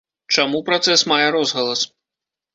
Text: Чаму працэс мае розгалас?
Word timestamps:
Чаму 0.35 0.61
працэс 0.69 1.03
мае 1.13 1.27
розгалас? 1.37 1.87